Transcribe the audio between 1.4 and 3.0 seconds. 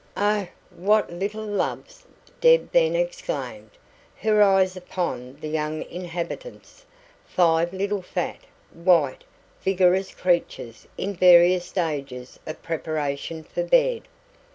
loves!" Deb then